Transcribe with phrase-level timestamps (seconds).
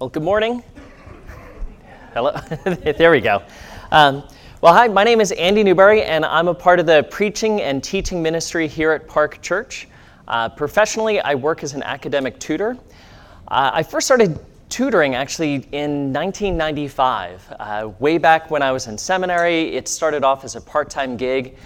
[0.00, 0.62] Well, good morning.
[2.14, 2.32] Hello.
[2.64, 3.42] there we go.
[3.92, 4.26] Um,
[4.62, 7.84] well, hi, my name is Andy Newberry, and I'm a part of the preaching and
[7.84, 9.88] teaching ministry here at Park Church.
[10.26, 12.78] Uh, professionally, I work as an academic tutor.
[13.48, 14.40] Uh, I first started
[14.70, 17.56] tutoring actually in 1995.
[17.60, 21.18] Uh, way back when I was in seminary, it started off as a part time
[21.18, 21.58] gig.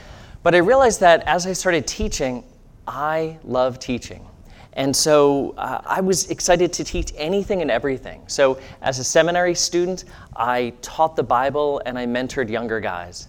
[0.42, 2.42] But I realized that as I started teaching,
[2.84, 4.26] I love teaching.
[4.74, 8.22] And so uh, I was excited to teach anything and everything.
[8.26, 10.04] So, as a seminary student,
[10.36, 13.28] I taught the Bible and I mentored younger guys.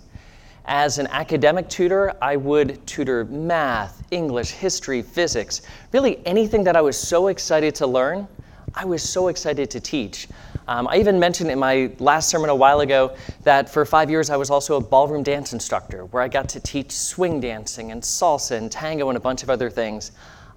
[0.66, 6.81] As an academic tutor, I would tutor math, English, history, physics, really anything that I
[6.81, 8.27] was so excited to learn,
[8.73, 10.27] I was so excited to teach.
[10.67, 14.31] Um, I even mentioned in my last sermon a while ago that for five years
[14.31, 18.02] I was also a ballroom dance instructor where I got to teach swing dancing and
[18.02, 20.12] salsa and tango and a bunch of other things.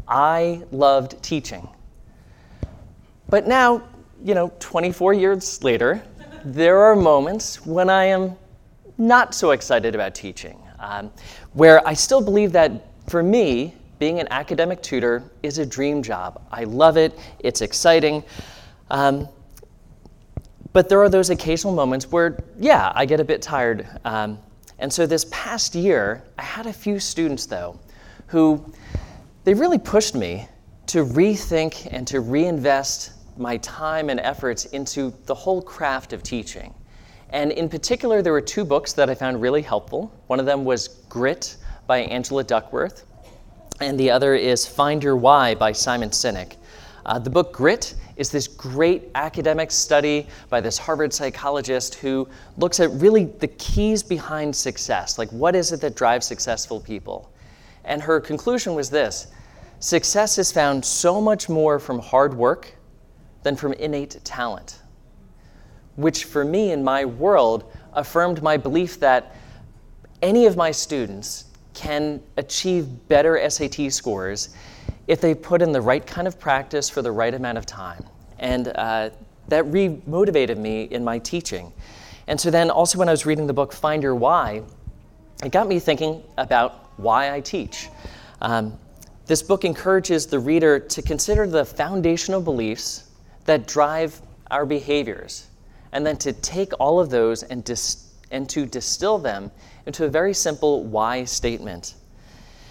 [0.07, 1.69] I loved teaching.
[3.29, 3.83] But now,
[4.25, 6.03] you know, 24 years later,
[6.45, 8.37] there are moments when I am
[8.97, 11.11] not so excited about teaching, um,
[11.53, 12.73] where I still believe that
[13.09, 16.43] for me, being an academic tutor is a dream job.
[16.51, 18.23] I love it, it's exciting.
[18.91, 19.29] Um,
[20.73, 23.87] but there are those occasional moments where, yeah, I get a bit tired.
[24.05, 24.39] Um,
[24.79, 27.79] and so this past year, I had a few students, though,
[28.29, 28.73] who
[29.49, 30.47] they really pushed me
[30.87, 36.75] to rethink and to reinvest my time and efforts into the whole craft of teaching.
[37.31, 40.13] And in particular, there were two books that I found really helpful.
[40.27, 43.07] One of them was Grit by Angela Duckworth,
[43.81, 46.57] and the other is Find Your Why by Simon Sinek.
[47.07, 52.81] Uh, the book Grit is this great academic study by this Harvard psychologist who looks
[52.81, 55.17] at really the keys behind success.
[55.19, 57.33] Like, what is it that drives successful people?
[57.87, 59.29] And her conclusion was this
[59.81, 62.75] Success is found so much more from hard work
[63.45, 64.81] than from innate talent,
[65.97, 69.37] which for me in my world affirmed my belief that
[70.21, 74.49] any of my students can achieve better SAT scores
[75.07, 78.05] if they put in the right kind of practice for the right amount of time.
[78.41, 79.11] And uh,
[79.47, 81.73] that re motivated me in my teaching.
[82.27, 84.63] And so then, also, when I was reading the book Find Your Why,
[85.45, 87.89] it got me thinking about why I teach.
[88.41, 88.79] Um,
[89.29, 93.11] this book encourages the reader to consider the foundational beliefs
[93.45, 95.49] that drive our behaviors,
[95.93, 99.51] and then to take all of those and, dis- and to distill them
[99.85, 101.95] into a very simple why statement.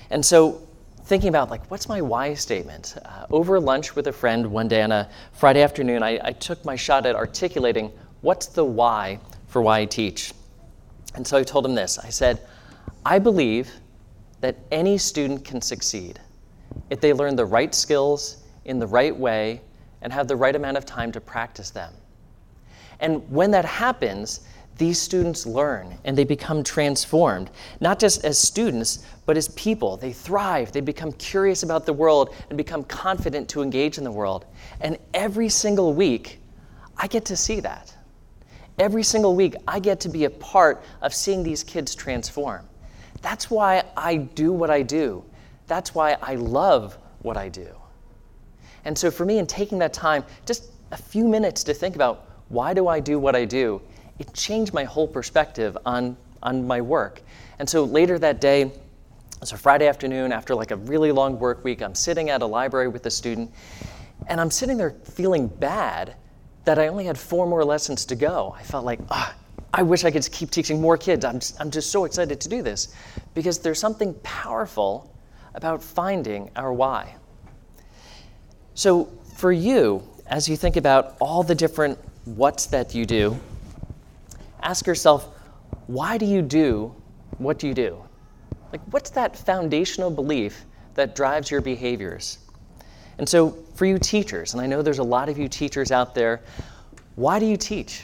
[0.10, 0.68] And so,
[1.04, 2.96] thinking about like what's my why statement?
[3.06, 6.66] Uh, over lunch with a friend one day on a friday afternoon I, I took
[6.66, 10.34] my shot at articulating what's the why for why i teach.
[11.16, 11.98] And so i told him this.
[11.98, 12.42] I said
[13.06, 13.72] i believe
[14.42, 16.20] that any student can succeed
[16.90, 19.62] if they learn the right skills in the right way
[20.02, 21.94] and have the right amount of time to practice them.
[23.00, 24.42] And when that happens,
[24.78, 27.50] these students learn and they become transformed,
[27.80, 29.98] not just as students, but as people.
[29.98, 34.12] They thrive, they become curious about the world and become confident to engage in the
[34.12, 34.46] world.
[34.82, 36.40] And every single week,
[36.96, 37.94] I get to see that.
[38.80, 42.68] Every single week, I get to be a part of seeing these kids transform.
[43.22, 45.24] That's why I do what I do.
[45.68, 47.68] That's why I love what I do.
[48.86, 52.26] And so for me, in taking that time, just a few minutes to think about
[52.50, 53.82] why do I do what I do,
[54.20, 57.22] it changed my whole perspective on, on my work.
[57.60, 58.72] And so later that day,
[59.42, 61.82] it's a Friday afternoon after like a really long work week.
[61.82, 63.52] I'm sitting at a library with a student,
[64.28, 66.16] and I'm sitting there feeling bad
[66.66, 68.56] that I only had four more lessons to go.
[68.58, 71.24] I felt like, ah, oh, I wish I could keep teaching more kids.
[71.24, 72.94] I'm just, I'm just so excited to do this
[73.36, 75.14] because there's something powerful
[75.58, 77.16] about finding our why.
[78.76, 83.38] So, for you, as you think about all the different what's that you do,
[84.62, 85.28] ask yourself,
[85.88, 86.96] why do you do
[87.38, 88.04] what do you do?
[88.72, 92.40] Like, what's that foundational belief that drives your behaviors?
[93.18, 96.14] And so, for you teachers, and I know there's a lot of you teachers out
[96.14, 96.42] there,
[97.16, 98.04] why do you teach?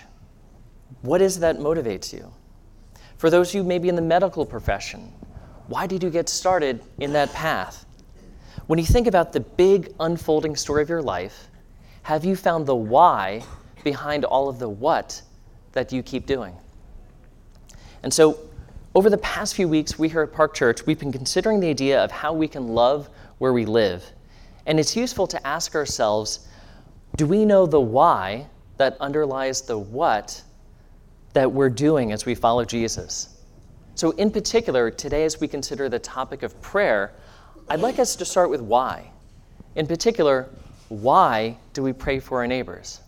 [1.02, 2.32] What is that motivates you?
[3.18, 5.12] For those of you maybe in the medical profession,
[5.68, 7.86] why did you get started in that path?
[8.68, 11.48] When you think about the big unfolding story of your life,
[12.04, 13.44] have you found the why
[13.84, 15.22] behind all of the what
[15.74, 16.56] that you keep doing?
[18.04, 18.40] And so,
[18.96, 22.04] over the past few weeks, we here at Park Church, we've been considering the idea
[22.04, 24.04] of how we can love where we live.
[24.66, 26.48] And it's useful to ask ourselves
[27.16, 30.42] do we know the why that underlies the what
[31.34, 33.33] that we're doing as we follow Jesus?
[33.96, 37.14] So, in particular, today as we consider the topic of prayer,
[37.70, 39.12] I'd like us to start with why.
[39.76, 40.50] In particular,
[40.90, 43.02] why do we pray for our neighbors?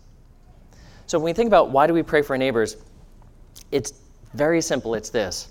[1.06, 2.76] So when we think about why do we pray for our neighbors,
[3.70, 3.94] it's
[4.34, 4.94] very simple.
[4.94, 5.48] It's this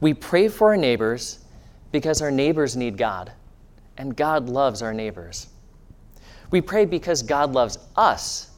[0.00, 1.40] we pray for our neighbors
[1.92, 3.32] because our neighbors need God,
[3.96, 5.48] and God loves our neighbors.
[6.50, 8.50] We pray because God loves us,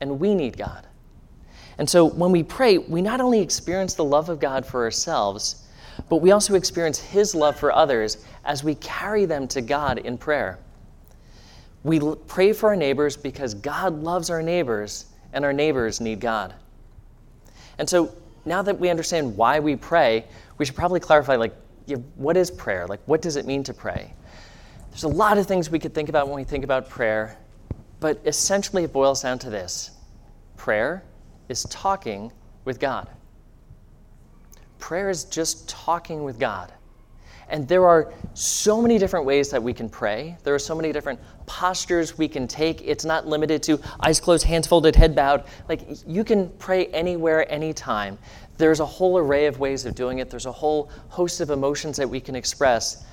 [0.00, 0.86] and we need God.
[1.78, 5.61] And so when we pray, we not only experience the love of God for ourselves,
[6.08, 10.18] but we also experience His love for others as we carry them to God in
[10.18, 10.58] prayer.
[11.84, 16.54] We pray for our neighbors because God loves our neighbors, and our neighbors need God.
[17.78, 18.14] And so
[18.44, 20.24] now that we understand why we pray,
[20.58, 21.54] we should probably clarify like,
[22.16, 22.86] what is prayer?
[22.86, 24.12] Like, what does it mean to pray?
[24.90, 27.38] There's a lot of things we could think about when we think about prayer,
[27.98, 29.90] but essentially it boils down to this
[30.56, 31.02] prayer
[31.48, 32.30] is talking
[32.64, 33.08] with God.
[34.82, 36.72] Prayer is just talking with God.
[37.48, 40.36] And there are so many different ways that we can pray.
[40.42, 42.82] There are so many different postures we can take.
[42.82, 45.44] It's not limited to eyes closed, hands folded, head bowed.
[45.68, 48.18] Like you can pray anywhere, anytime.
[48.58, 51.96] There's a whole array of ways of doing it, there's a whole host of emotions
[51.98, 53.04] that we can express.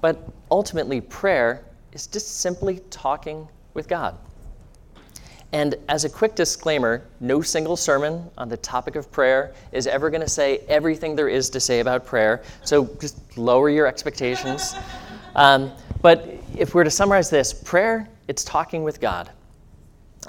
[0.00, 4.16] But ultimately, prayer is just simply talking with God.
[5.52, 10.10] And as a quick disclaimer, no single sermon on the topic of prayer is ever
[10.10, 12.42] going to say everything there is to say about prayer.
[12.64, 14.74] So just lower your expectations.
[15.34, 15.72] Um,
[16.02, 19.30] but if we're to summarize this, prayer, it's talking with God.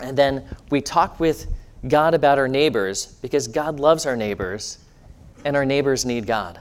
[0.01, 1.47] And then we talk with
[1.87, 4.77] God about our neighbors because God loves our neighbors
[5.43, 6.59] and our neighbors need God.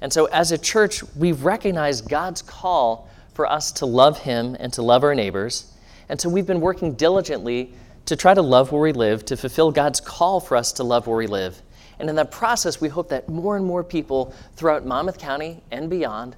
[0.00, 4.72] And so as a church, we recognize God's call for us to love Him and
[4.72, 5.71] to love our neighbors.
[6.12, 7.72] And so we've been working diligently
[8.04, 11.06] to try to love where we live, to fulfill God's call for us to love
[11.06, 11.62] where we live.
[11.98, 15.88] And in that process, we hope that more and more people throughout Monmouth County and
[15.88, 16.36] beyond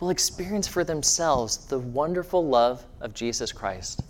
[0.00, 4.02] will experience for themselves the wonderful love of Jesus Christ.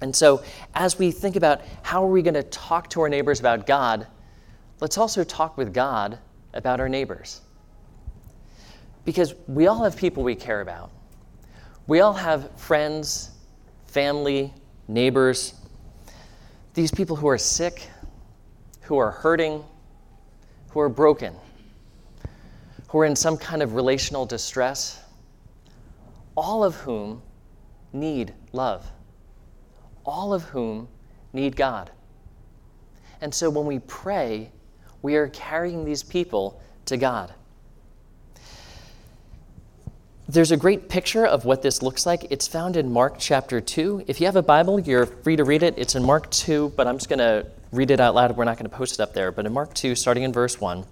[0.00, 0.42] And so,
[0.74, 4.04] as we think about how are we going to talk to our neighbors about God,
[4.80, 6.18] let's also talk with God
[6.54, 7.40] about our neighbors.
[9.04, 10.90] Because we all have people we care about.
[11.86, 13.30] We all have friends
[13.88, 14.52] family,
[14.86, 15.54] neighbors,
[16.74, 17.88] these people who are sick,
[18.82, 19.64] who are hurting,
[20.70, 21.34] who are broken,
[22.88, 25.00] who are in some kind of relational distress,
[26.36, 27.20] all of whom
[27.92, 28.90] need love,
[30.04, 30.86] all of whom
[31.32, 31.90] need God.
[33.20, 34.52] And so when we pray,
[35.02, 37.34] we are carrying these people to God.
[40.30, 42.26] There's a great picture of what this looks like.
[42.28, 44.04] It's found in Mark chapter 2.
[44.06, 45.72] If you have a Bible, you're free to read it.
[45.78, 48.36] It's in Mark 2, but I'm just going to read it out loud.
[48.36, 49.32] We're not going to post it up there.
[49.32, 50.84] But in Mark 2, starting in verse 1,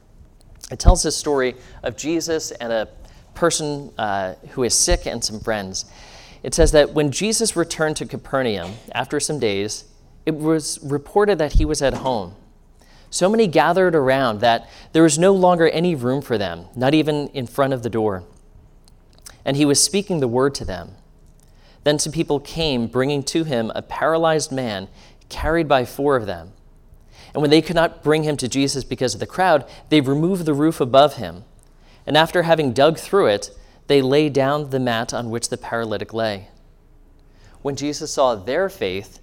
[0.70, 2.88] it tells the story of Jesus and a
[3.34, 5.84] person uh, who is sick and some friends.
[6.42, 9.84] It says that when Jesus returned to Capernaum after some days,
[10.24, 12.36] it was reported that he was at home.
[13.10, 17.28] So many gathered around that there was no longer any room for them, not even
[17.34, 18.24] in front of the door
[19.46, 20.90] and he was speaking the word to them.
[21.84, 24.88] Then some people came, bringing to him a paralyzed man,
[25.28, 26.52] carried by four of them.
[27.32, 30.46] And when they could not bring him to Jesus because of the crowd, they removed
[30.46, 31.44] the roof above him.
[32.06, 33.50] And after having dug through it,
[33.86, 36.48] they laid down the mat on which the paralytic lay.
[37.62, 39.20] When Jesus saw their faith,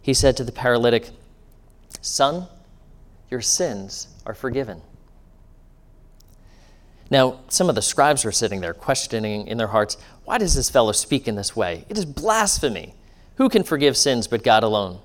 [0.00, 1.10] he said to the paralytic,
[2.00, 2.46] Son,
[3.30, 4.80] your sins are forgiven.
[7.10, 10.70] Now, some of the scribes were sitting there questioning in their hearts, Why does this
[10.70, 11.84] fellow speak in this way?
[11.88, 12.94] It is blasphemy.
[13.36, 15.00] Who can forgive sins but God alone?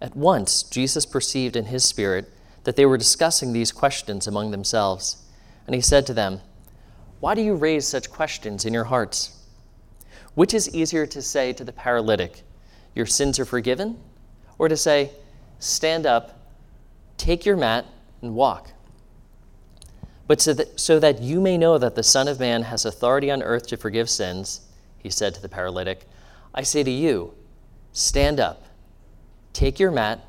[0.00, 2.30] At once, Jesus perceived in his spirit
[2.64, 5.22] that they were discussing these questions among themselves.
[5.66, 6.40] And he said to them,
[7.20, 9.36] Why do you raise such questions in your hearts?
[10.34, 12.42] Which is easier to say to the paralytic,
[12.94, 13.98] Your sins are forgiven?
[14.58, 15.10] Or to say,
[15.58, 16.38] Stand up,
[17.18, 17.84] take your mat,
[18.22, 18.70] and walk?
[20.30, 23.32] But so that, so that you may know that the Son of Man has authority
[23.32, 24.60] on earth to forgive sins,
[24.96, 26.06] he said to the paralytic,
[26.54, 27.34] I say to you,
[27.90, 28.64] stand up,
[29.52, 30.20] take your mat,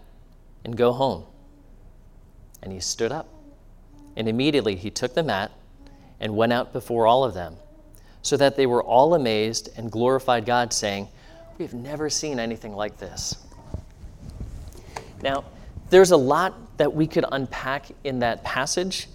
[0.65, 1.25] and go home.
[2.63, 3.29] And he stood up.
[4.15, 5.51] And immediately he took the mat
[6.19, 7.57] and went out before all of them,
[8.23, 11.09] so that they were all amazed and glorified God, saying,
[11.59, 13.35] We have never seen anything like this.
[15.21, 15.43] Now,
[15.91, 19.07] there's a lot that we could unpack in that passage.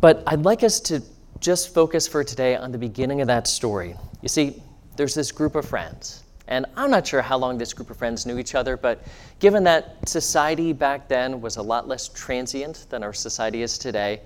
[0.00, 1.02] But I'd like us to
[1.40, 3.94] just focus for today on the beginning of that story.
[4.22, 4.62] You see,
[4.96, 6.24] there's this group of friends.
[6.48, 9.04] And I'm not sure how long this group of friends knew each other, but
[9.38, 14.20] given that society back then was a lot less transient than our society is today,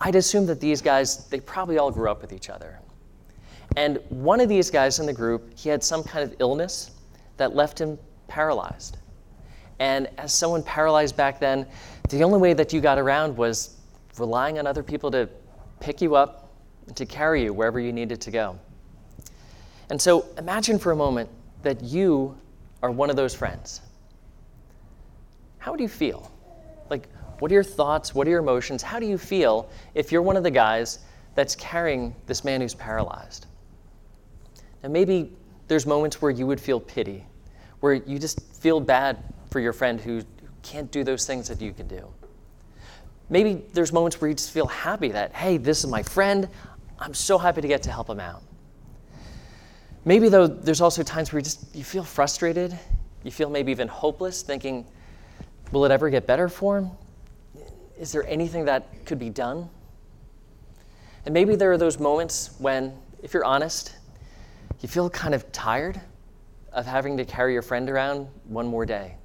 [0.00, 2.80] I'd assume that these guys, they probably all grew up with each other.
[3.76, 6.90] And one of these guys in the group, he had some kind of illness
[7.36, 8.96] that left him paralyzed.
[9.78, 11.66] And as someone paralyzed back then,
[12.08, 13.76] the only way that you got around was
[14.18, 15.28] relying on other people to
[15.80, 16.52] pick you up
[16.86, 18.58] and to carry you wherever you needed to go.
[19.90, 21.28] And so imagine for a moment
[21.62, 22.36] that you
[22.82, 23.80] are one of those friends.
[25.58, 26.30] How would you feel?
[26.88, 28.14] Like, what are your thoughts?
[28.14, 28.82] What are your emotions?
[28.82, 31.00] How do you feel if you're one of the guys
[31.34, 33.46] that's carrying this man who's paralyzed?
[34.82, 35.32] And maybe
[35.68, 37.24] there's moments where you would feel pity,
[37.80, 39.18] where you just feel bad
[39.50, 40.22] for your friend who
[40.62, 42.08] can't do those things that you can do.
[43.30, 46.48] Maybe there's moments where you just feel happy that, hey, this is my friend.
[46.98, 48.42] I'm so happy to get to help him out.
[50.04, 52.76] Maybe though there's also times where you just you feel frustrated,
[53.22, 54.84] you feel maybe even hopeless, thinking,
[55.72, 56.90] will it ever get better for him?
[57.98, 59.68] Is there anything that could be done?
[61.24, 63.94] And maybe there are those moments when, if you're honest,
[64.80, 66.00] you feel kind of tired
[66.72, 69.16] of having to carry your friend around one more day.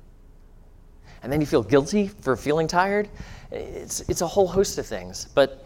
[1.24, 3.10] And then you feel guilty for feeling tired.
[3.56, 5.28] It's, it's a whole host of things.
[5.34, 5.66] But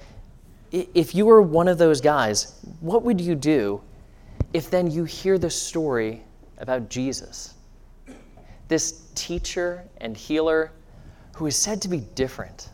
[0.71, 3.81] if you were one of those guys, what would you do
[4.53, 6.23] if then you hear the story
[6.59, 7.55] about Jesus?
[8.67, 10.71] This teacher and healer
[11.35, 12.69] who is said to be different.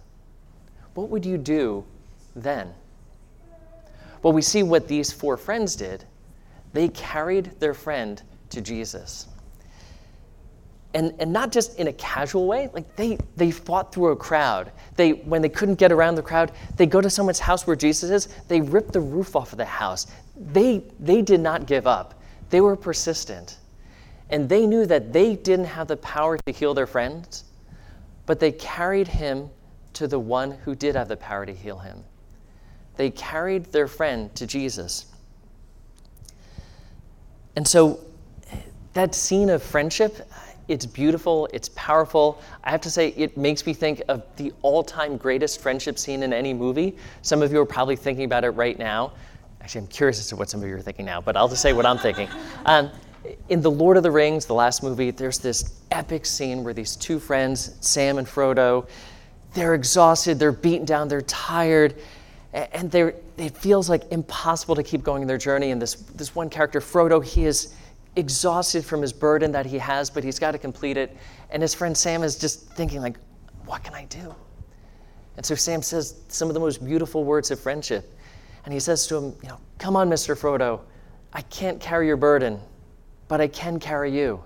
[0.95, 1.86] What would you do
[2.36, 2.74] then?
[4.22, 6.03] Well, we see what these four friends did.
[6.74, 9.27] They carried their friend to Jesus.
[10.96, 14.72] And, and not just in a casual way, like they, they fought through a crowd.
[14.96, 18.10] They, when they couldn't get around the crowd, they go to someone's house where Jesus
[18.10, 20.08] is, they rip the roof off of the house.
[20.38, 23.58] They, they did not give up, they were persistent.
[24.30, 27.44] And they knew that they didn't have the power to heal their friends,
[28.25, 29.50] but they carried him
[29.94, 32.04] to the one who did have the power to heal him.
[32.96, 35.08] They carried their friend to Jesus.
[37.58, 38.00] And so
[38.94, 40.28] that scene of friendship,
[40.67, 42.41] it's beautiful, it's powerful.
[42.63, 46.24] I have to say, it makes me think of the all time greatest friendship scene
[46.24, 46.95] in any movie.
[47.22, 49.13] Some of you are probably thinking about it right now.
[49.62, 51.62] Actually, I'm curious as to what some of you are thinking now, but I'll just
[51.62, 52.29] say what I'm thinking.
[52.65, 52.89] Um,
[53.50, 56.95] in The Lord of the Rings, the last movie, there's this epic scene where these
[56.95, 58.88] two friends, Sam and Frodo,
[59.53, 61.95] they're exhausted, they're beaten down, they're tired,
[62.53, 65.72] and they're, it feels like impossible to keep going in their journey.
[65.72, 67.74] And this, this one character, Frodo, he is
[68.15, 71.15] exhausted from his burden that he has, but he's got to complete it.
[71.50, 73.17] And his friend Sam is just thinking, like,
[73.65, 74.34] what can I do?
[75.38, 78.13] And so Sam says some of the most beautiful words of friendship.
[78.63, 80.38] And he says to him, you know, come on, Mr.
[80.38, 80.81] Frodo,
[81.34, 82.60] I can't carry your burden,
[83.27, 84.43] but I can carry you.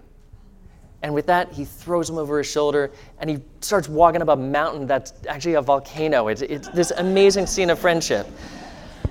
[1.02, 4.36] And with that, he throws him over his shoulder and he starts walking up a
[4.36, 6.28] mountain that's actually a volcano.
[6.28, 8.28] It's, it's this amazing scene of friendship.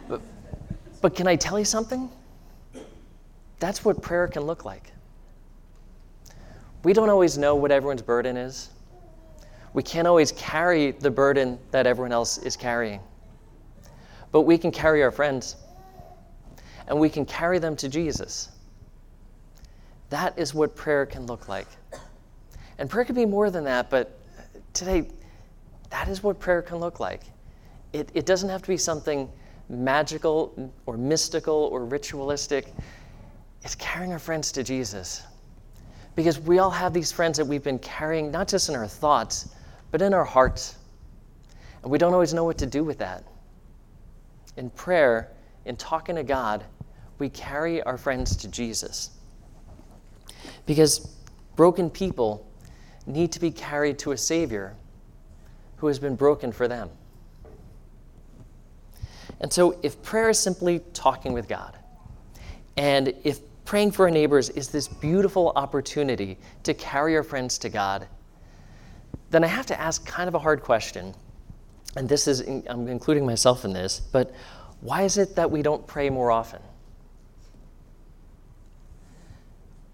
[0.06, 0.20] But,
[1.00, 2.10] but can I tell you something?
[3.58, 4.92] That's what prayer can look like.
[6.84, 8.70] We don't always know what everyone's burden is.
[9.74, 13.00] We can't always carry the burden that everyone else is carrying.
[14.30, 15.56] But we can carry our friends,
[16.86, 18.50] and we can carry them to Jesus.
[20.10, 21.66] That is what prayer can look like.
[22.78, 24.18] And prayer can be more than that, but
[24.72, 25.08] today,
[25.90, 27.22] that is what prayer can look like.
[27.92, 29.28] It, it doesn't have to be something
[29.68, 32.72] magical or mystical or ritualistic.
[33.62, 35.22] It's carrying our friends to Jesus.
[36.14, 39.50] Because we all have these friends that we've been carrying, not just in our thoughts,
[39.90, 40.76] but in our hearts.
[41.82, 43.24] And we don't always know what to do with that.
[44.56, 45.30] In prayer,
[45.64, 46.64] in talking to God,
[47.18, 49.10] we carry our friends to Jesus.
[50.66, 51.16] Because
[51.56, 52.46] broken people
[53.06, 54.74] need to be carried to a Savior
[55.76, 56.90] who has been broken for them.
[59.40, 61.76] And so, if prayer is simply talking with God,
[62.76, 67.68] and if praying for our neighbors is this beautiful opportunity to carry our friends to
[67.68, 68.08] God,
[69.28, 71.14] then I have to ask kind of a hard question.
[71.94, 74.34] And this is, I'm including myself in this, but
[74.80, 76.62] why is it that we don't pray more often?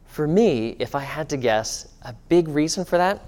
[0.07, 3.23] For me, if I had to guess, a big reason for that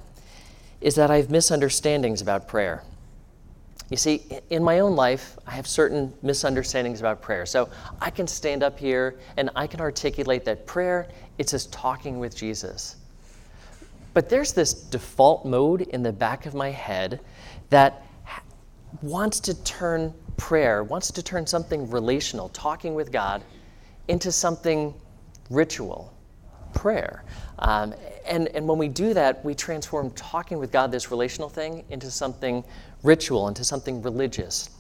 [0.81, 2.85] is that I have misunderstandings about prayer.
[3.89, 7.47] You see, in my own life, I have certain misunderstandings about prayer.
[7.47, 7.69] So
[8.01, 12.37] I can stand up here and I can articulate that prayer, it's just talking with
[12.37, 12.97] Jesus.
[14.13, 17.21] But there's this default mode in the back of my head
[17.71, 18.03] that
[19.03, 23.45] wants to turn prayer, wants to turn something relational, talking with God,
[24.09, 24.95] into something
[25.51, 26.13] ritual,
[26.77, 27.25] prayer.
[27.59, 27.95] Um,
[28.27, 32.11] and, and when we do that, we transform talking with God, this relational thing, into
[32.11, 32.63] something
[33.03, 34.71] ritual, into something religious.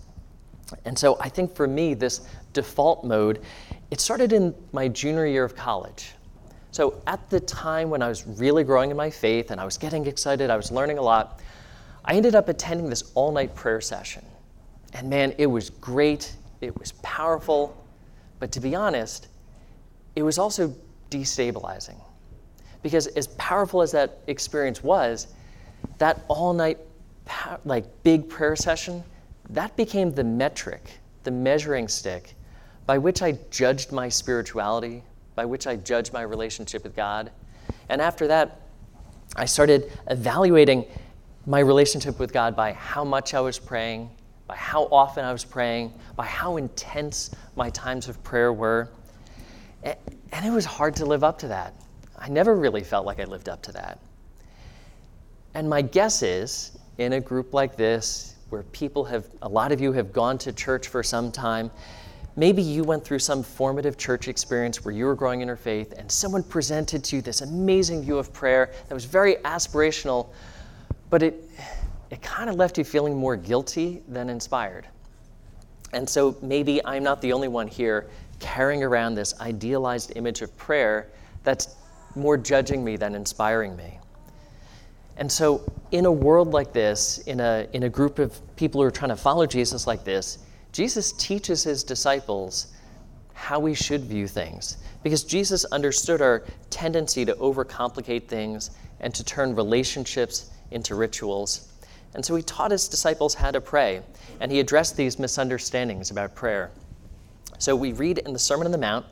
[0.84, 2.20] And so I think for me, this
[2.52, 3.42] default mode,
[3.90, 6.12] it started in my junior year of college.
[6.72, 9.78] So, at the time when I was really growing in my faith and I was
[9.78, 11.40] getting excited, I was learning a lot,
[12.04, 14.22] I ended up attending this all night prayer session.
[14.92, 17.82] And man, it was great, it was powerful,
[18.40, 19.28] but to be honest,
[20.16, 20.74] it was also
[21.10, 22.00] destabilizing.
[22.82, 25.28] Because as powerful as that experience was,
[25.98, 26.78] that all night,
[27.64, 29.02] like big prayer session,
[29.50, 32.34] that became the metric, the measuring stick
[32.86, 35.02] by which I judged my spirituality,
[35.34, 37.32] by which I judged my relationship with God.
[37.88, 38.60] And after that,
[39.34, 40.84] I started evaluating
[41.46, 44.10] my relationship with God by how much I was praying,
[44.46, 48.88] by how often I was praying, by how intense my times of prayer were.
[50.32, 51.74] And it was hard to live up to that.
[52.18, 53.98] I never really felt like I lived up to that.
[55.54, 59.80] And my guess is, in a group like this, where people have, a lot of
[59.80, 61.70] you have gone to church for some time,
[62.36, 65.94] maybe you went through some formative church experience where you were growing in your faith
[65.96, 70.28] and someone presented to you this amazing view of prayer that was very aspirational,
[71.10, 71.50] but it,
[72.10, 74.86] it kind of left you feeling more guilty than inspired.
[75.92, 80.56] And so maybe I'm not the only one here carrying around this idealized image of
[80.56, 81.08] prayer
[81.42, 81.76] that's
[82.14, 83.98] more judging me than inspiring me.
[85.18, 85.62] And so,
[85.92, 89.10] in a world like this, in a, in a group of people who are trying
[89.10, 90.38] to follow Jesus like this,
[90.72, 92.74] Jesus teaches his disciples
[93.32, 94.78] how we should view things.
[95.02, 101.72] Because Jesus understood our tendency to overcomplicate things and to turn relationships into rituals.
[102.14, 104.02] And so he taught his disciples how to pray,
[104.40, 106.70] and he addressed these misunderstandings about prayer.
[107.58, 109.06] So we read in the Sermon on the Mount,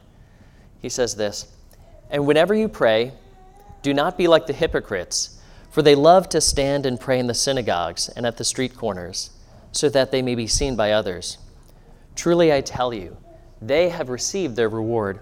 [0.80, 1.52] he says this
[2.10, 3.12] And whenever you pray,
[3.82, 7.34] do not be like the hypocrites, for they love to stand and pray in the
[7.34, 9.30] synagogues and at the street corners,
[9.72, 11.38] so that they may be seen by others.
[12.14, 13.16] Truly I tell you,
[13.60, 15.20] they have received their reward.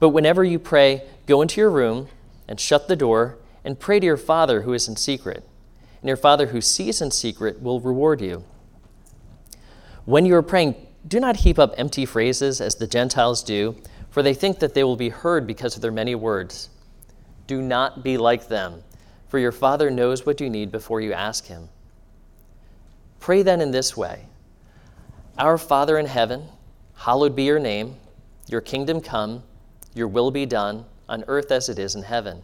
[0.00, 2.08] But whenever you pray, go into your room
[2.48, 5.44] and shut the door and pray to your Father who is in secret.
[6.00, 8.44] And your Father who sees in secret will reward you.
[10.04, 10.74] When you are praying,
[11.06, 13.76] do not heap up empty phrases as the Gentiles do,
[14.10, 16.68] for they think that they will be heard because of their many words.
[17.46, 18.82] Do not be like them,
[19.28, 21.68] for your Father knows what you need before you ask Him.
[23.18, 24.26] Pray then in this way
[25.38, 26.44] Our Father in heaven,
[26.94, 27.96] hallowed be your name,
[28.46, 29.42] your kingdom come,
[29.94, 32.42] your will be done, on earth as it is in heaven.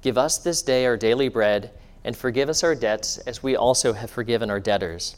[0.00, 1.70] Give us this day our daily bread,
[2.02, 5.16] and forgive us our debts as we also have forgiven our debtors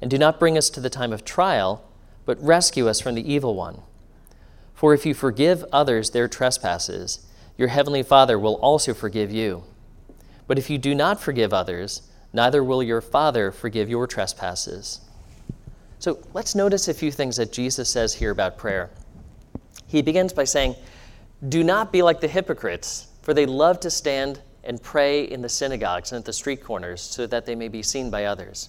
[0.00, 1.84] and do not bring us to the time of trial,
[2.24, 3.82] but rescue us from the evil one.
[4.74, 9.64] For if you forgive others their trespasses, your heavenly Father will also forgive you.
[10.46, 15.00] But if you do not forgive others, neither will your Father forgive your trespasses.
[15.98, 18.90] So let's notice a few things that Jesus says here about prayer.
[19.86, 20.76] He begins by saying,
[21.48, 25.48] Do not be like the hypocrites, for they love to stand and pray in the
[25.48, 28.68] synagogues and at the street corners so that they may be seen by others.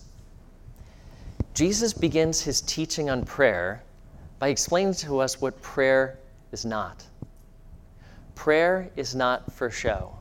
[1.57, 3.81] Jesus begins his teaching on prayer
[4.37, 6.19] by explaining to us what prayer
[6.51, 7.03] is not.
[8.35, 10.13] Prayer is not for show.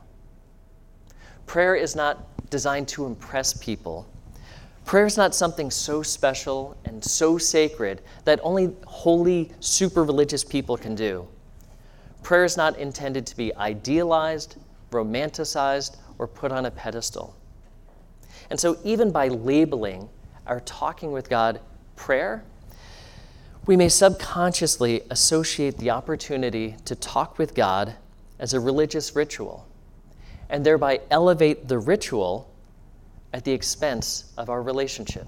[1.45, 4.07] Prayer is not designed to impress people.
[4.83, 10.75] Prayer is not something so special and so sacred that only holy, super religious people
[10.75, 11.27] can do.
[12.23, 14.55] Prayer is not intended to be idealized,
[14.89, 17.35] romanticized, or put on a pedestal.
[18.49, 20.09] And so, even by labeling
[20.47, 21.59] our talking with God
[21.95, 22.43] prayer,
[23.65, 27.95] we may subconsciously associate the opportunity to talk with God
[28.39, 29.67] as a religious ritual
[30.49, 32.49] and thereby elevate the ritual
[33.33, 35.27] at the expense of our relationship.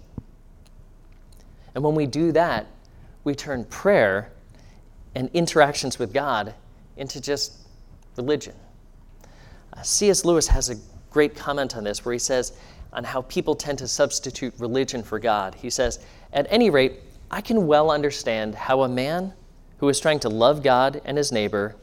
[1.75, 2.67] And when we do that,
[3.23, 4.31] we turn prayer
[5.15, 6.53] and interactions with God
[6.97, 7.57] into just
[8.15, 8.55] religion.
[9.73, 10.23] Uh, C.S.
[10.23, 10.75] Lewis has a
[11.11, 12.53] great comment on this where he says,
[12.91, 15.55] on how people tend to substitute religion for God.
[15.55, 15.99] He says,
[16.33, 16.93] At any rate,
[17.31, 19.33] I can well understand how a man
[19.77, 21.75] who is trying to love God and his neighbor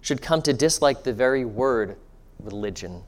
[0.00, 1.96] should come to dislike the very word
[2.40, 3.02] religion.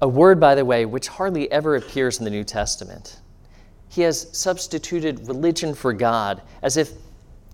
[0.00, 3.20] A word, by the way, which hardly ever appears in the New Testament.
[3.88, 6.92] He has substituted religion for God as if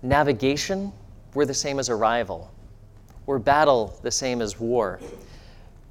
[0.01, 0.91] navigation
[1.33, 2.51] were the same as arrival,
[3.27, 4.99] or battle the same as war,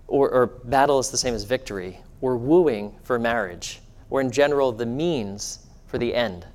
[0.07, 3.81] or, or battle is the same as victory, or wooing for marriage,
[4.11, 6.47] or in general, the means for the end.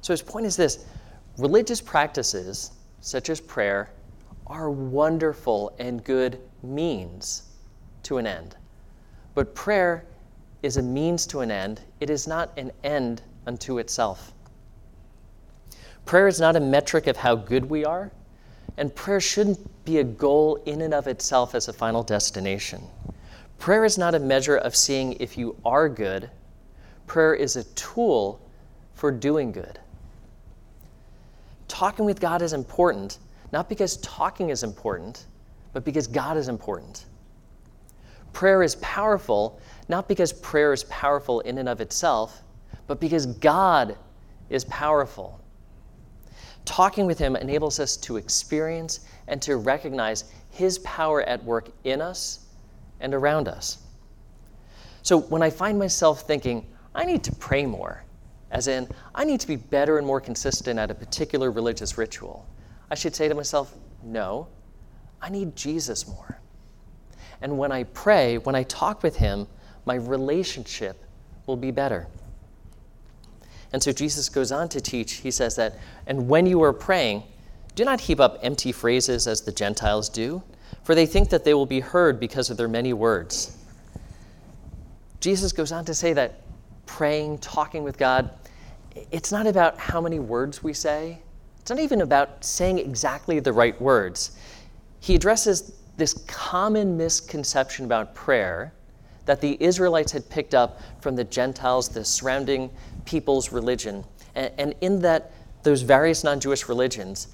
[0.00, 0.84] So his point is this
[1.38, 3.90] religious practices, such as prayer,
[4.46, 7.42] are wonderful and good means
[8.04, 8.56] to an end.
[9.34, 10.04] But prayer
[10.62, 14.32] is a means to an end, it is not an end unto itself.
[16.04, 18.10] Prayer is not a metric of how good we are,
[18.76, 22.82] and prayer shouldn't be a goal in and of itself as a final destination.
[23.58, 26.30] Prayer is not a measure of seeing if you are good,
[27.06, 28.40] prayer is a tool
[28.94, 29.78] for doing good.
[31.66, 33.18] Talking with God is important,
[33.52, 35.26] not because talking is important,
[35.72, 37.06] but because God is important.
[38.32, 42.42] Prayer is powerful, not because prayer is powerful in and of itself,
[42.86, 43.96] but because God
[44.50, 45.40] is powerful.
[46.64, 52.00] Talking with Him enables us to experience and to recognize His power at work in
[52.00, 52.47] us
[53.00, 53.78] and around us.
[55.02, 58.04] So when I find myself thinking, I need to pray more,
[58.50, 62.46] as in, I need to be better and more consistent at a particular religious ritual,
[62.90, 64.48] I should say to myself, no,
[65.20, 66.38] I need Jesus more.
[67.40, 69.46] And when I pray, when I talk with Him,
[69.84, 71.04] my relationship
[71.46, 72.06] will be better.
[73.72, 77.22] And so Jesus goes on to teach, he says that, and when you are praying,
[77.74, 80.42] do not heap up empty phrases as the Gentiles do,
[80.88, 83.58] for they think that they will be heard because of their many words.
[85.20, 86.40] Jesus goes on to say that
[86.86, 88.30] praying, talking with God,
[89.10, 91.18] it's not about how many words we say.
[91.60, 94.38] It's not even about saying exactly the right words.
[95.00, 98.72] He addresses this common misconception about prayer
[99.26, 102.70] that the Israelites had picked up from the Gentiles, the surrounding
[103.04, 104.06] people's religion.
[104.34, 105.32] And, in that,
[105.64, 107.28] those various non Jewish religions,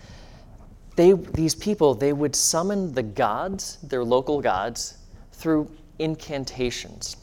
[0.97, 4.99] they, these people, they would summon the gods, their local gods,
[5.33, 7.17] through incantations.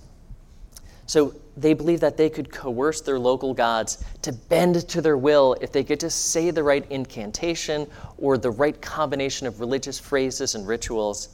[1.06, 5.58] So they believed that they could coerce their local gods to bend to their will
[5.60, 10.56] if they could just say the right incantation or the right combination of religious phrases
[10.56, 11.30] and rituals.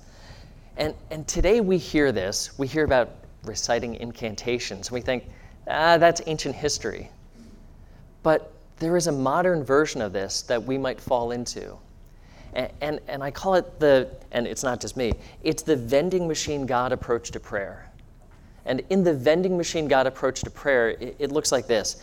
[0.77, 2.57] And, and today we hear this.
[2.57, 3.11] We hear about
[3.43, 4.87] reciting incantations.
[4.87, 5.25] And We think,
[5.67, 7.09] ah, that's ancient history.
[8.23, 11.77] But there is a modern version of this that we might fall into.
[12.57, 16.65] And, and, I call it the, and it's not just me, it's the vending machine
[16.65, 17.87] God approach to prayer.
[18.65, 22.01] And in the vending machine God approach to prayer, it, it looks like this.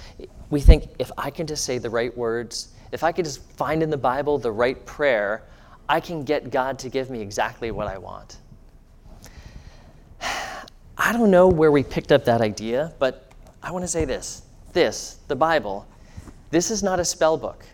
[0.51, 3.83] We think if I can just say the right words, if I could just find
[3.83, 5.43] in the Bible the right prayer,
[5.88, 8.37] I can get God to give me exactly what I want.
[10.97, 14.43] I don't know where we picked up that idea, but I want to say this
[14.73, 15.87] this, the Bible,
[16.51, 17.64] this is not a spell book.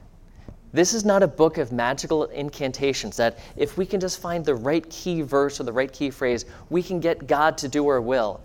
[0.72, 4.54] This is not a book of magical incantations that if we can just find the
[4.54, 8.00] right key verse or the right key phrase, we can get God to do our
[8.00, 8.40] will.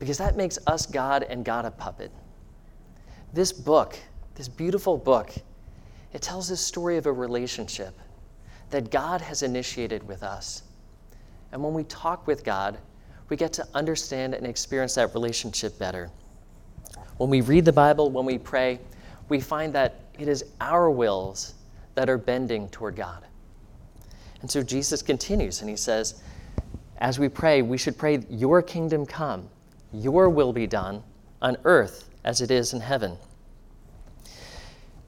[0.00, 2.10] Because that makes us God and God a puppet.
[3.32, 3.96] This book,
[4.34, 5.32] this beautiful book,
[6.12, 7.96] it tells the story of a relationship
[8.70, 10.64] that God has initiated with us.
[11.52, 12.78] And when we talk with God,
[13.28, 16.10] we get to understand and experience that relationship better.
[17.16, 18.80] When we read the Bible, when we pray,
[19.28, 21.54] we find that it is our wills
[21.94, 23.24] that are bending toward God.
[24.40, 26.22] And so Jesus continues and he says,
[26.98, 29.48] as we pray, we should pray, Your kingdom come,
[29.92, 31.02] your will be done
[31.42, 33.16] on earth as it is in heaven.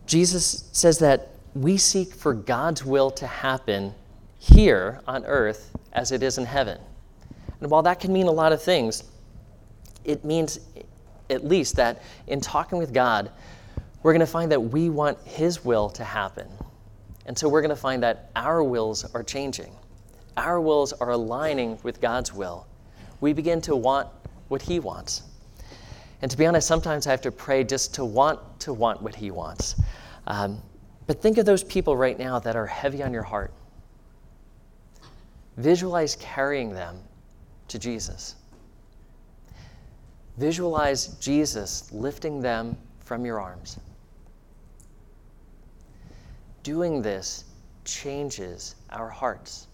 [0.06, 3.94] Jesus says that we seek for God's will to happen
[4.38, 6.78] here on earth as it is in heaven.
[7.60, 9.04] And while that can mean a lot of things,
[10.04, 10.60] it means
[11.30, 13.30] at least that in talking with God,
[14.06, 16.46] we're going to find that we want His will to happen.
[17.26, 19.72] And so we're going to find that our wills are changing.
[20.36, 22.68] Our wills are aligning with God's will.
[23.20, 24.06] We begin to want
[24.46, 25.24] what He wants.
[26.22, 29.12] And to be honest, sometimes I have to pray just to want to want what
[29.12, 29.74] He wants.
[30.28, 30.62] Um,
[31.08, 33.52] but think of those people right now that are heavy on your heart.
[35.56, 37.00] Visualize carrying them
[37.66, 38.36] to Jesus.
[40.36, 43.80] Visualize Jesus lifting them from your arms.
[46.66, 47.44] Doing this
[47.84, 49.68] changes our hearts.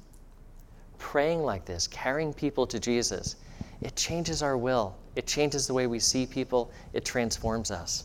[0.99, 3.37] Praying like this, carrying people to Jesus,
[3.81, 4.95] it changes our will.
[5.17, 6.71] It changes the way we see people.
[6.93, 8.05] It transforms us.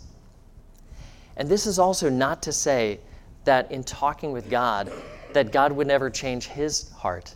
[1.36, 3.02] And this is also not to say
[3.44, 4.90] that in talking with God,
[5.34, 7.36] that God would never change his heart.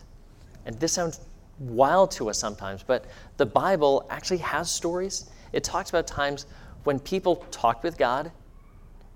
[0.64, 1.20] And this sounds
[1.58, 3.04] wild to us sometimes, but
[3.36, 5.28] the Bible actually has stories.
[5.52, 6.46] It talks about times
[6.84, 8.32] when people talked with God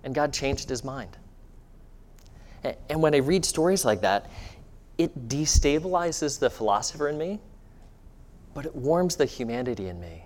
[0.05, 1.17] and God changed his mind.
[2.89, 4.31] And when I read stories like that,
[4.99, 7.39] it destabilizes the philosopher in me,
[8.55, 10.25] but it warms the humanity in me.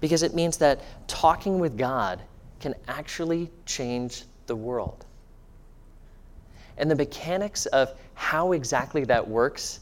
[0.00, 2.20] Because it means that talking with God
[2.58, 5.06] can actually change the world.
[6.76, 9.80] And the mechanics of how exactly that works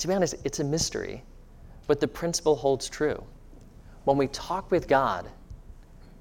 [0.00, 1.22] to be honest, it's a mystery,
[1.86, 3.22] but the principle holds true.
[4.04, 5.28] When we talk with God,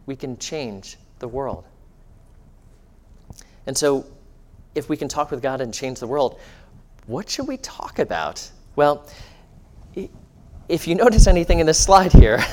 [0.06, 1.64] we can change the world.
[3.70, 4.04] And so,
[4.74, 6.40] if we can talk with God and change the world,
[7.06, 8.50] what should we talk about?
[8.76, 9.08] Well,
[10.68, 12.44] if you notice anything in this slide here,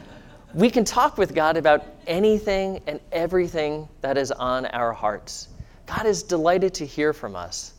[0.54, 5.48] we can talk with God about anything and everything that is on our hearts.
[5.86, 7.72] God is delighted to hear from us.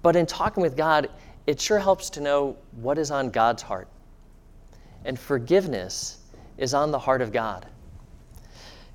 [0.00, 1.10] But in talking with God,
[1.46, 3.88] it sure helps to know what is on God's heart.
[5.04, 6.20] And forgiveness
[6.56, 7.66] is on the heart of God.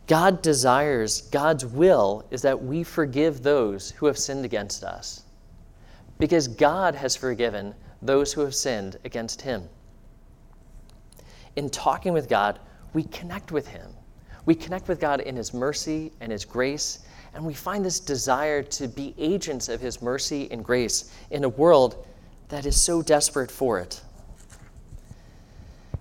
[0.08, 5.24] God desires, God's will is that we forgive those who have sinned against us.
[6.18, 9.68] Because God has forgiven those who have sinned against him.
[11.58, 12.60] In talking with God,
[12.94, 13.92] we connect with him.
[14.46, 17.00] We connect with God in his mercy and his grace,
[17.34, 21.50] and we find this desire to be agents of his mercy and grace in a
[21.50, 22.08] world
[22.48, 24.02] that is so desperate for it.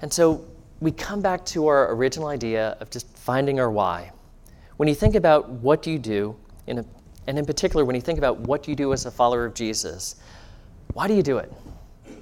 [0.01, 0.47] And so
[0.81, 4.13] we come back to our original idea of just finding our why.
[4.77, 6.37] When you think about what you do,
[6.69, 6.85] in a,
[7.27, 10.15] and in particular, when you think about what you do as a follower of Jesus,
[10.93, 11.53] why do you do it?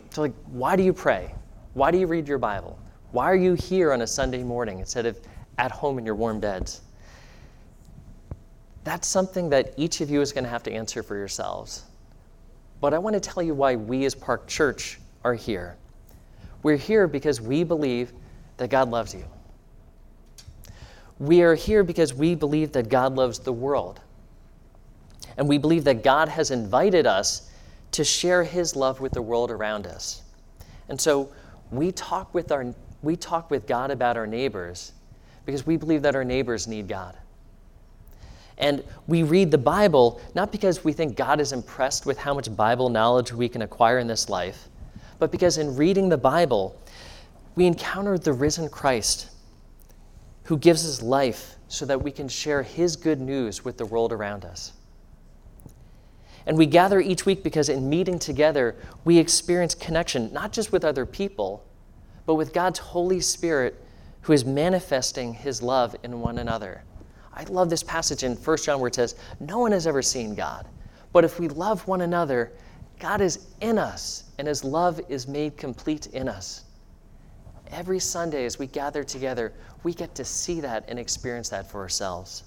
[0.09, 1.35] So, like, why do you pray?
[1.75, 2.79] Why do you read your Bible?
[3.13, 5.21] Why are you here on a Sunday morning instead of
[5.59, 6.81] at home in your warm beds?
[8.85, 11.85] That's something that each of you is going to have to answer for yourselves.
[12.81, 15.77] But I want to tell you why we as Park Church are here.
[16.63, 18.15] We're here because we believe
[18.57, 19.25] that God loves you.
[21.19, 24.01] We are here because we believe that God loves the world.
[25.37, 27.51] And we believe that God has invited us
[27.93, 30.23] to share his love with the world around us.
[30.89, 31.33] And so
[31.71, 34.93] we talk with our we talk with God about our neighbors
[35.45, 37.15] because we believe that our neighbors need God.
[38.57, 42.55] And we read the Bible not because we think God is impressed with how much
[42.57, 44.69] Bible knowledge we can acquire in this life,
[45.19, 46.81] but because in reading the Bible,
[47.57, 49.31] we encounter the risen Christ
[50.45, 54.13] who gives us life so that we can share his good news with the world
[54.13, 54.73] around us.
[56.47, 60.85] And we gather each week because in meeting together, we experience connection, not just with
[60.85, 61.65] other people,
[62.27, 63.83] but with God's Holy Spirit
[64.21, 66.83] who is manifesting his love in one another.
[67.33, 70.35] I love this passage in 1 John where it says, No one has ever seen
[70.35, 70.67] God.
[71.13, 72.53] But if we love one another,
[72.99, 76.65] God is in us, and his love is made complete in us
[77.75, 81.81] every Sunday as we gather together, we get to see that and experience that for
[81.81, 82.45] ourselves.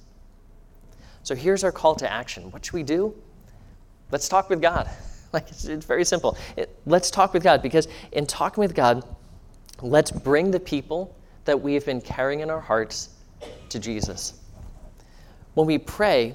[1.23, 2.49] So here's our call to action.
[2.51, 3.13] What should we do?
[4.09, 4.89] Let's talk with God.
[5.33, 6.37] Like it's, it's very simple.
[6.55, 9.03] It, let's talk with God because in talking with God,
[9.81, 11.13] let's bring the people
[11.43, 13.09] that we have been carrying in our hearts
[13.67, 14.39] to Jesus.
[15.53, 16.33] When we pray,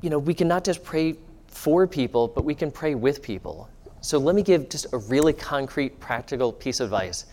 [0.00, 3.68] you know, we can not just pray for people, but we can pray with people.
[4.02, 7.26] So let me give just a really concrete, practical piece of advice.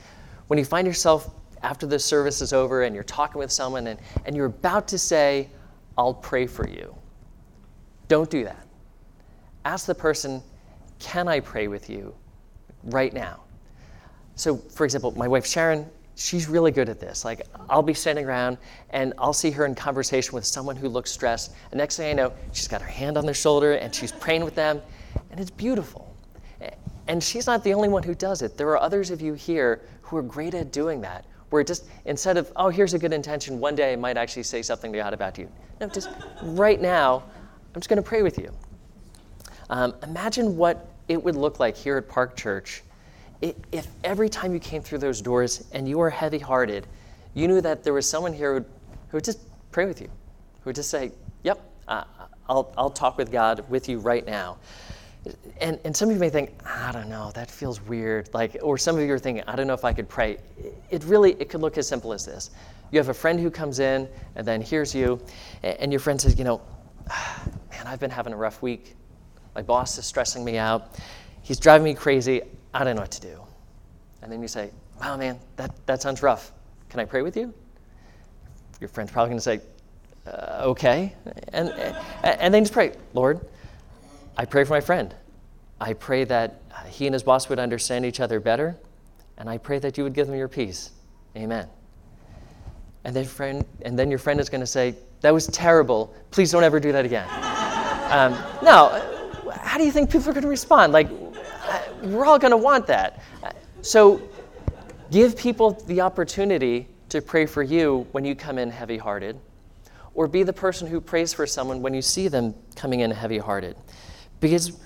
[0.47, 1.31] When you find yourself
[1.63, 4.97] after the service is over and you're talking with someone and, and you're about to
[4.99, 5.49] say,
[5.97, 6.95] I'll pray for you,
[8.07, 8.67] don't do that.
[9.65, 10.43] Ask the person,
[10.99, 12.13] Can I pray with you
[12.83, 13.41] right now?
[14.35, 17.25] So, for example, my wife Sharon, she's really good at this.
[17.25, 18.59] Like, I'll be standing around
[18.91, 21.51] and I'll see her in conversation with someone who looks stressed.
[21.71, 24.43] And next thing I know, she's got her hand on their shoulder and she's praying
[24.43, 24.81] with them.
[25.31, 26.08] And it's beautiful.
[27.09, 28.55] And she's not the only one who does it.
[28.55, 32.37] There are others of you here who are great at doing that, where just instead
[32.37, 35.11] of, oh, here's a good intention, one day I might actually say something to God
[35.11, 35.49] about you.
[35.81, 36.11] No, just
[36.43, 37.23] right now,
[37.73, 38.53] I'm just going to pray with you.
[39.71, 42.83] Um, imagine what it would look like here at Park Church
[43.41, 46.85] if every time you came through those doors and you were heavy hearted,
[47.33, 48.65] you knew that there was someone here who would,
[49.07, 49.39] who would just
[49.71, 50.07] pray with you,
[50.61, 52.03] who would just say, Yep, uh,
[52.47, 54.57] I'll, I'll talk with God with you right now
[55.59, 58.29] and, and some of you may think, I don't know, that feels weird.
[58.33, 60.37] Like, or some of you are thinking, I don't know if I could pray.
[60.89, 62.51] It really, it could look as simple as this.
[62.91, 65.21] You have a friend who comes in and then hears you,
[65.61, 66.61] and your friend says, you know,
[67.71, 68.95] man, I've been having a rough week.
[69.55, 70.95] My boss is stressing me out.
[71.41, 72.41] He's driving me crazy.
[72.73, 73.41] I don't know what to do.
[74.21, 76.51] And then you say, wow, man, that, that sounds rough.
[76.89, 77.53] Can I pray with you?
[78.79, 79.61] Your friend's probably going to say,
[80.25, 81.15] uh, okay.
[81.53, 81.69] And,
[82.23, 83.41] and then just pray, Lord,
[84.39, 85.13] I pray for my friend.
[85.81, 88.77] I pray that uh, he and his boss would understand each other better,
[89.37, 90.91] and I pray that you would give them your peace.
[91.35, 91.67] Amen.
[93.03, 96.15] And then, friend, and then your friend is going to say, That was terrible.
[96.31, 97.27] Please don't ever do that again.
[98.13, 98.31] um,
[98.63, 100.93] now, uh, how do you think people are going to respond?
[100.93, 101.09] Like,
[101.67, 103.21] uh, we're all going to want that.
[103.81, 104.21] So,
[105.11, 109.37] give people the opportunity to pray for you when you come in heavy hearted,
[110.13, 113.37] or be the person who prays for someone when you see them coming in heavy
[113.37, 113.75] hearted.
[114.39, 114.79] Because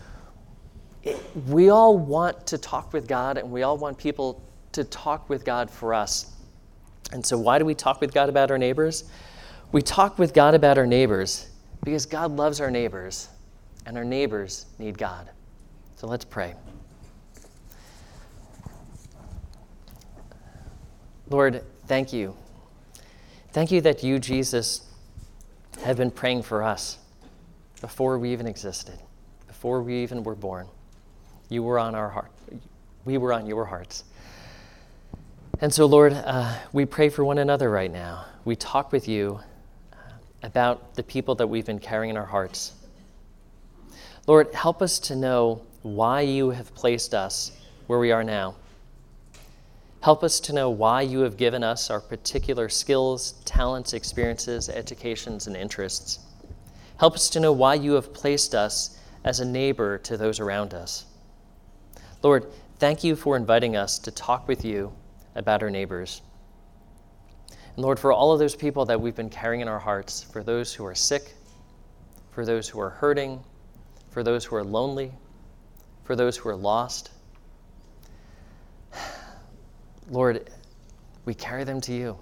[1.48, 5.46] we all want to talk with God and we all want people to talk with
[5.46, 6.32] God for us.
[7.12, 9.04] And so, why do we talk with God about our neighbors?
[9.72, 11.48] We talk with God about our neighbors
[11.84, 13.30] because God loves our neighbors
[13.86, 15.30] and our neighbors need God.
[15.96, 16.56] So let's pray.
[21.30, 22.36] Lord, thank you.
[23.52, 24.88] Thank you that you, Jesus,
[25.84, 26.98] have been praying for us
[27.82, 28.98] before we even existed,
[29.63, 30.67] before we even were born.
[31.47, 32.34] You were on our heart.
[33.06, 34.04] We were on your hearts.
[35.62, 38.26] And so, Lord, uh, we pray for one another right now.
[38.43, 39.39] We talk with you
[39.93, 39.95] uh,
[40.43, 42.73] about the people that we've been carrying in our hearts.
[44.28, 47.54] Lord, help us to know why you have placed us
[47.88, 48.56] where we are now.
[50.02, 55.47] Help us to know why you have given us our particular skills, talents, experiences, educations,
[55.47, 56.19] and interests.
[56.97, 60.73] Help us to know why you have placed us as a neighbor to those around
[60.73, 61.05] us.
[62.21, 64.93] Lord, thank you for inviting us to talk with you
[65.36, 66.21] about our neighbors.
[67.49, 70.43] And Lord, for all of those people that we've been carrying in our hearts, for
[70.43, 71.36] those who are sick,
[72.31, 73.43] for those who are hurting,
[74.09, 75.12] for those who are lonely,
[76.03, 77.12] for those who are lost,
[80.09, 80.49] Lord,
[81.25, 82.17] we carry them to you.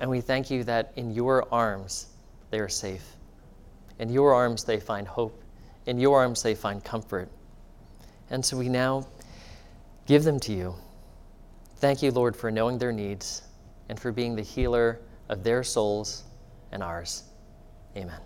[0.00, 2.06] And we thank you that in your arms
[2.50, 3.16] they are safe.
[3.98, 5.42] In your arms they find hope.
[5.88, 7.30] In your arms they find comfort.
[8.28, 9.06] And so we now
[10.06, 10.74] give them to you.
[11.76, 13.42] Thank you, Lord, for knowing their needs
[13.88, 16.24] and for being the healer of their souls
[16.72, 17.22] and ours.
[17.96, 18.20] Amen.